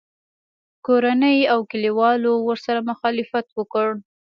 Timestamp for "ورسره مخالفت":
2.47-3.45